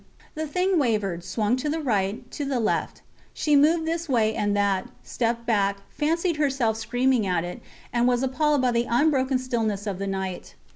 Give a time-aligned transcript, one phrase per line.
[0.33, 3.03] The thing wavered, swung to the right, to the left.
[3.35, 7.61] She moved this way and that, stepped back, fancied herself screaming at it,
[7.93, 10.55] and was appalled by the unbroken stillness of the night.